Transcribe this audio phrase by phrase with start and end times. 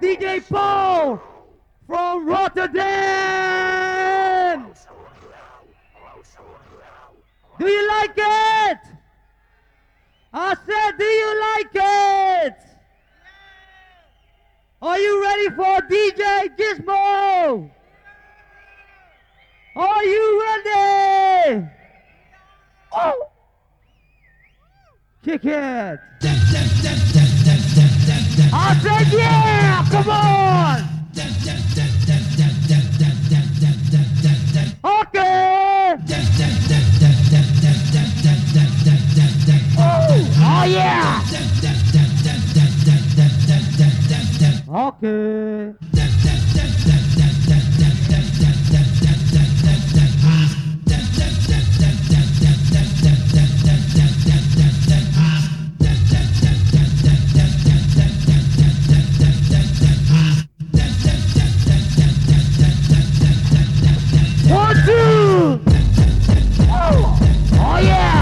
[0.00, 1.20] DJ Paul
[1.86, 2.76] from Rotterdam.
[7.58, 8.78] Do you like it?
[10.32, 12.56] I said, do you like it?
[14.82, 17.70] Are you ready for DJ Gizmo?
[19.74, 21.66] Are you ready?
[22.92, 23.28] Oh!
[25.24, 26.45] Kick it!
[28.38, 29.84] I said, yeah!
[29.90, 30.96] Come on!
[34.84, 35.96] Okay!
[39.78, 40.06] Oh,
[40.38, 41.22] oh yeah!
[44.68, 45.72] Okay.
[67.68, 68.15] Oh, yeah!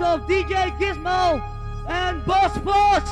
[0.00, 1.42] out of DJ Gizmo
[1.88, 3.04] and Buzz Fuzz,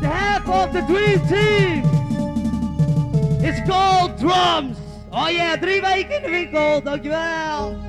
[0.00, 1.84] the half of the Dream Team.
[3.44, 4.78] It's called Drums.
[5.12, 6.82] Oh yeah, drie weken in de winkel.
[6.82, 7.83] Dankjewel.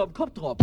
[0.00, 0.56] unserem Kopf drauf.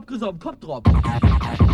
[0.00, 1.69] Kopfdrop, Chris auf Kopfdrop.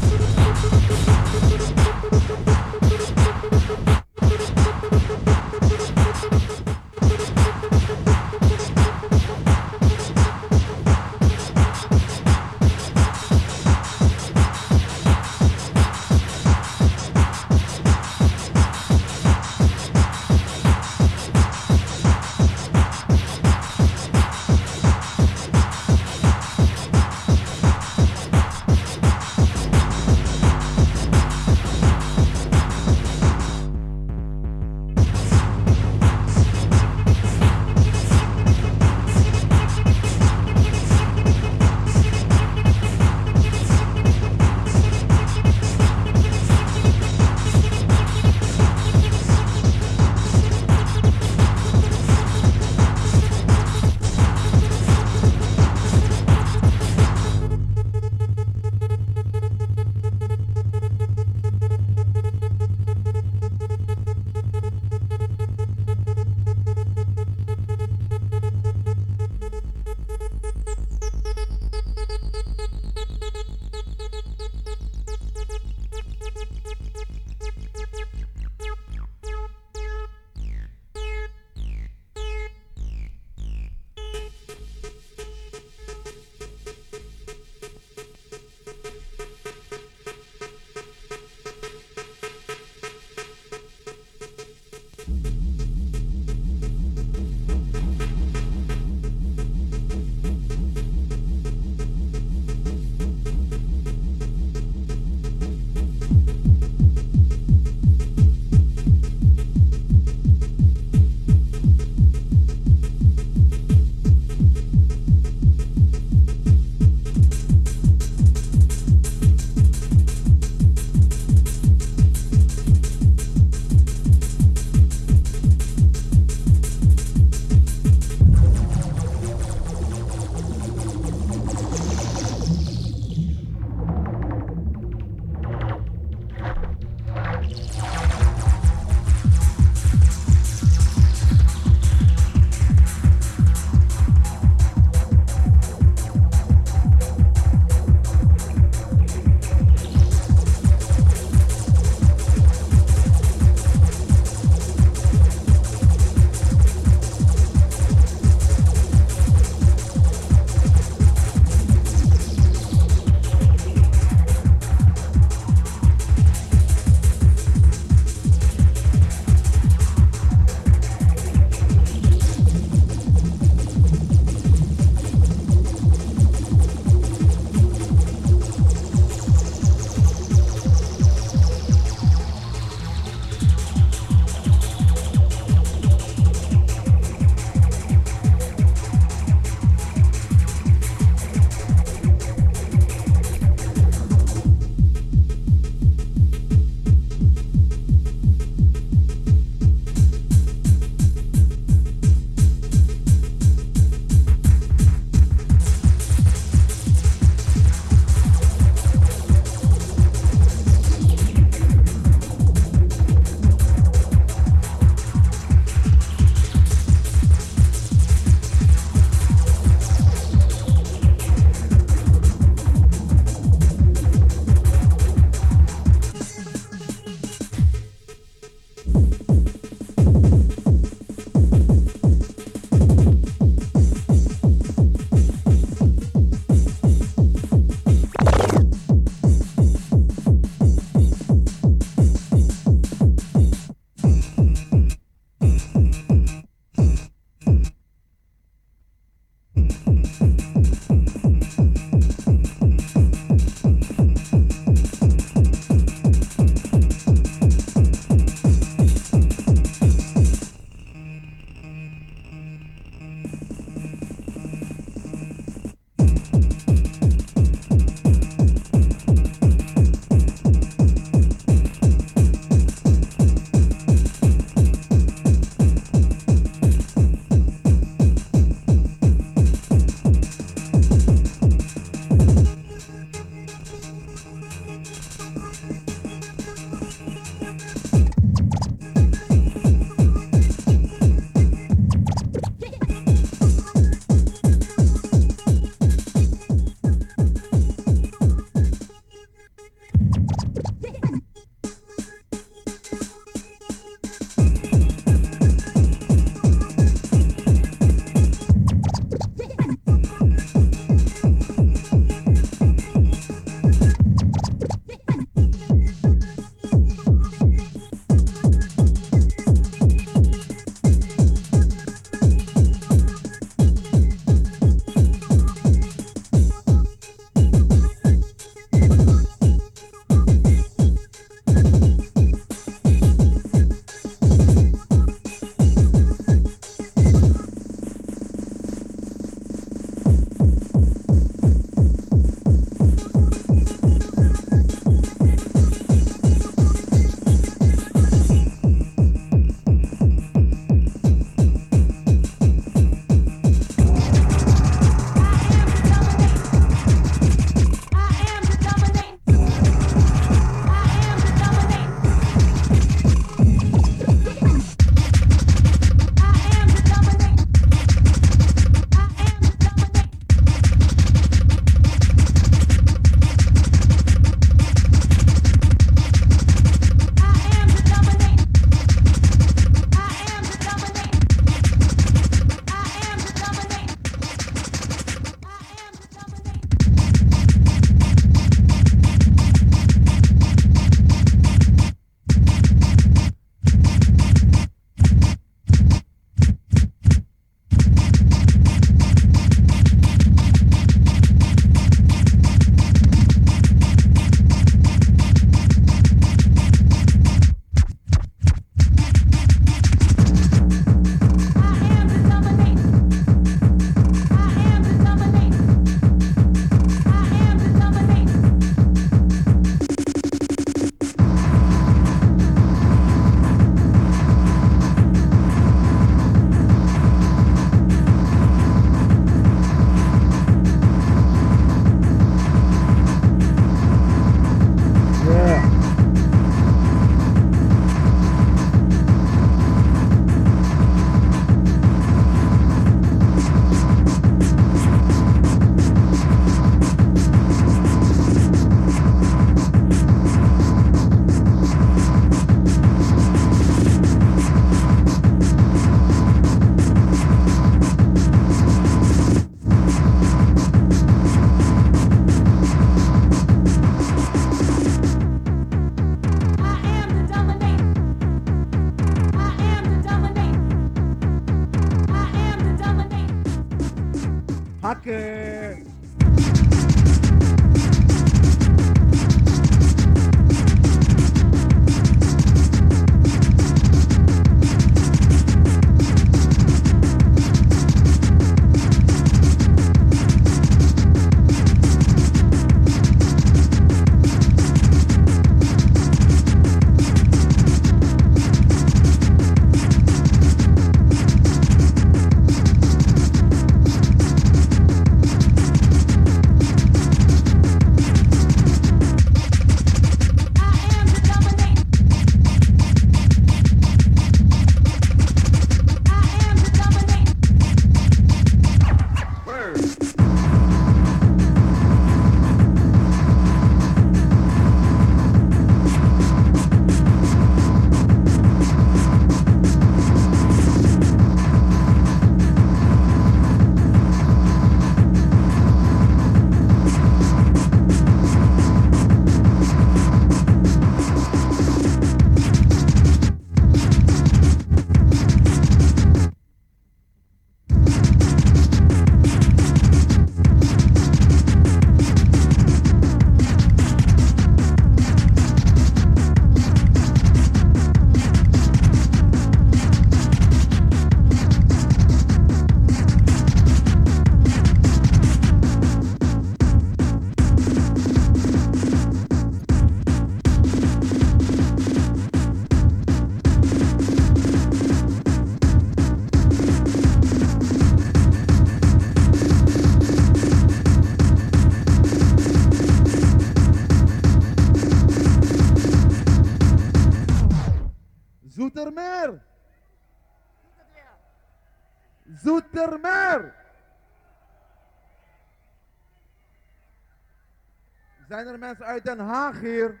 [598.44, 600.00] Zijn er mensen uit Den Haag hier?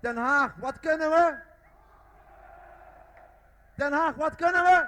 [0.00, 1.36] Den Haag, wat kunnen we?
[3.74, 4.86] Den Haag, wat kunnen we?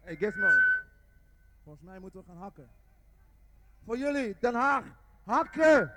[0.00, 0.48] Hey Gizmo,
[1.64, 2.68] volgens mij moeten we gaan hakken.
[3.84, 4.84] Voor jullie, Den Haag,
[5.24, 5.92] hakken!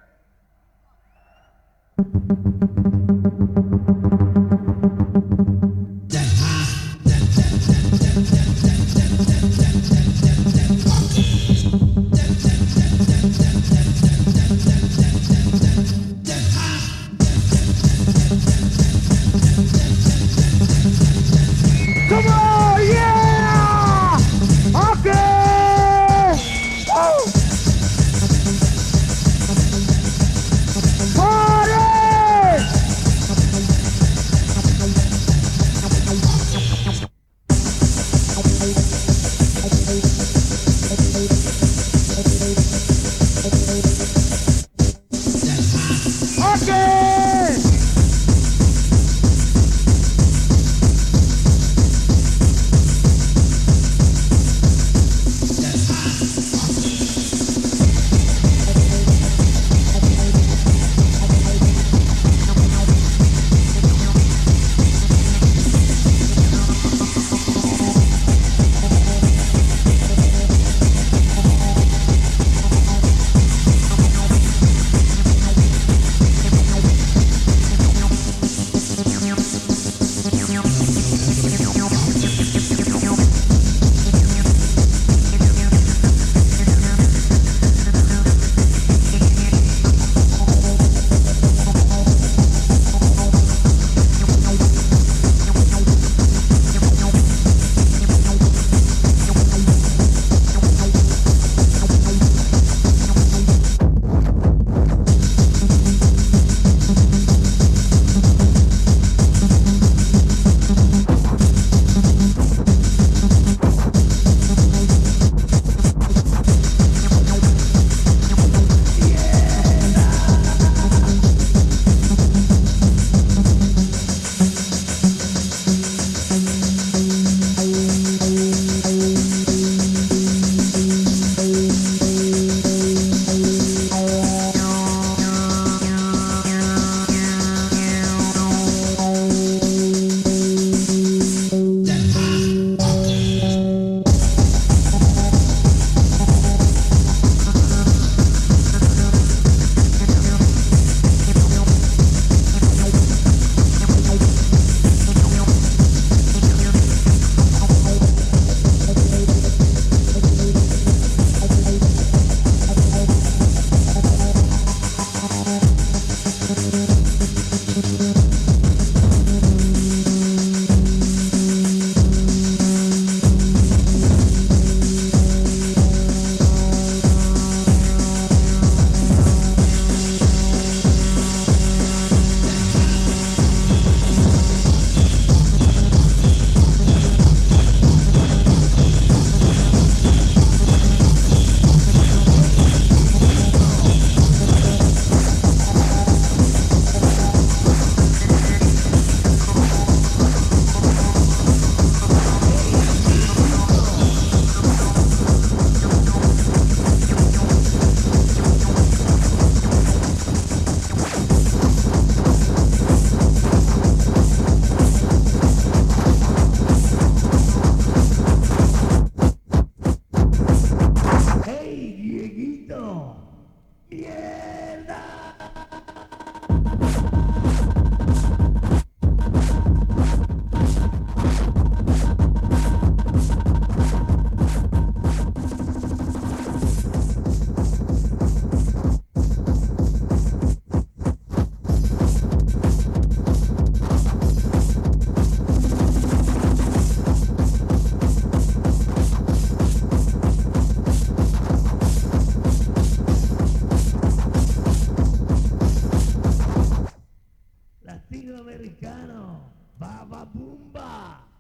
[259.80, 261.33] Baba Bumba!